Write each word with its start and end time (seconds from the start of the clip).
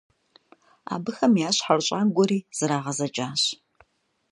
Абыхэм 0.93 1.33
я 1.47 1.49
щхьэр 1.55 1.79
щӀагуэри 1.85 2.39
зрагъэзэкӀащ. 2.57 3.41